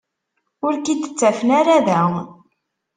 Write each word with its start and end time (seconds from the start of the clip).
Ur 0.65 0.73
k-id-ttafen 0.77 1.49
ara 1.59 1.77
da. 1.87 2.01